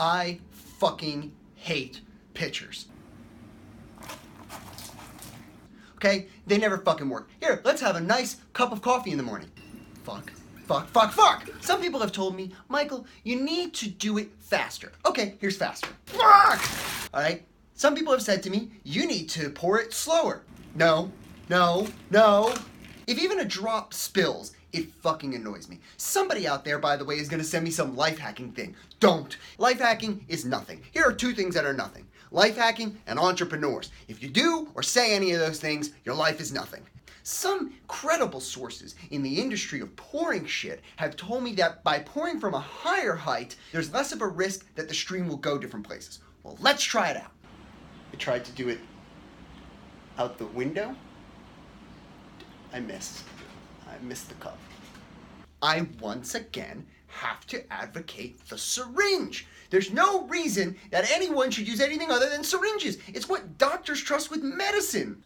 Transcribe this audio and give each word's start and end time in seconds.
I 0.00 0.40
fucking 0.50 1.30
hate 1.56 2.00
pitchers. 2.32 2.86
Okay? 5.96 6.28
They 6.46 6.56
never 6.56 6.78
fucking 6.78 7.10
work. 7.10 7.28
Here, 7.38 7.60
let's 7.64 7.82
have 7.82 7.96
a 7.96 8.00
nice 8.00 8.38
cup 8.54 8.72
of 8.72 8.80
coffee 8.80 9.10
in 9.10 9.18
the 9.18 9.22
morning. 9.22 9.50
Fuck. 10.02 10.32
Fuck, 10.66 10.86
fuck, 10.86 11.12
fuck! 11.12 11.48
Some 11.60 11.82
people 11.82 11.98
have 12.00 12.12
told 12.12 12.36
me, 12.36 12.52
Michael, 12.68 13.04
you 13.24 13.42
need 13.42 13.74
to 13.74 13.88
do 13.88 14.18
it 14.18 14.30
faster. 14.38 14.92
Okay, 15.04 15.34
here's 15.40 15.56
faster. 15.56 15.88
Fuck! 16.06 16.62
Alright? 17.12 17.44
Some 17.74 17.94
people 17.94 18.12
have 18.12 18.22
said 18.22 18.42
to 18.44 18.50
me, 18.50 18.70
you 18.84 19.06
need 19.06 19.28
to 19.30 19.50
pour 19.50 19.80
it 19.80 19.92
slower. 19.92 20.42
No, 20.76 21.10
no, 21.48 21.88
no. 22.10 22.54
If 23.10 23.18
even 23.18 23.40
a 23.40 23.44
drop 23.44 23.92
spills, 23.92 24.52
it 24.72 24.94
fucking 25.02 25.34
annoys 25.34 25.68
me. 25.68 25.80
Somebody 25.96 26.46
out 26.46 26.64
there, 26.64 26.78
by 26.78 26.96
the 26.96 27.04
way, 27.04 27.16
is 27.16 27.28
gonna 27.28 27.42
send 27.42 27.64
me 27.64 27.72
some 27.72 27.96
life 27.96 28.20
hacking 28.20 28.52
thing. 28.52 28.76
Don't. 29.00 29.36
Life 29.58 29.80
hacking 29.80 30.24
is 30.28 30.44
nothing. 30.44 30.80
Here 30.92 31.02
are 31.02 31.12
two 31.12 31.32
things 31.32 31.56
that 31.56 31.64
are 31.64 31.72
nothing 31.72 32.06
life 32.30 32.56
hacking 32.56 32.96
and 33.08 33.18
entrepreneurs. 33.18 33.90
If 34.06 34.22
you 34.22 34.28
do 34.28 34.68
or 34.76 34.84
say 34.84 35.12
any 35.12 35.32
of 35.32 35.40
those 35.40 35.58
things, 35.58 35.90
your 36.04 36.14
life 36.14 36.40
is 36.40 36.52
nothing. 36.52 36.82
Some 37.24 37.74
credible 37.88 38.38
sources 38.38 38.94
in 39.10 39.24
the 39.24 39.40
industry 39.40 39.80
of 39.80 39.96
pouring 39.96 40.46
shit 40.46 40.80
have 40.94 41.16
told 41.16 41.42
me 41.42 41.52
that 41.54 41.82
by 41.82 41.98
pouring 41.98 42.38
from 42.38 42.54
a 42.54 42.60
higher 42.60 43.16
height, 43.16 43.56
there's 43.72 43.92
less 43.92 44.12
of 44.12 44.22
a 44.22 44.28
risk 44.28 44.72
that 44.76 44.86
the 44.86 44.94
stream 44.94 45.26
will 45.26 45.36
go 45.36 45.58
different 45.58 45.84
places. 45.84 46.20
Well, 46.44 46.56
let's 46.60 46.84
try 46.84 47.10
it 47.10 47.16
out. 47.16 47.32
I 48.12 48.16
tried 48.18 48.44
to 48.44 48.52
do 48.52 48.68
it 48.68 48.78
out 50.16 50.38
the 50.38 50.46
window. 50.46 50.94
I 52.72 52.80
missed. 52.80 53.24
I 53.88 54.02
missed 54.04 54.28
the 54.28 54.34
cup. 54.36 54.58
I 55.62 55.86
once 56.00 56.34
again 56.34 56.86
have 57.08 57.46
to 57.48 57.70
advocate 57.72 58.48
the 58.48 58.56
syringe. 58.56 59.46
There's 59.70 59.92
no 59.92 60.26
reason 60.26 60.76
that 60.90 61.10
anyone 61.10 61.50
should 61.50 61.68
use 61.68 61.80
anything 61.80 62.10
other 62.10 62.28
than 62.28 62.44
syringes. 62.44 62.98
It's 63.08 63.28
what 63.28 63.58
doctors 63.58 64.00
trust 64.00 64.30
with 64.30 64.42
medicine. 64.42 65.22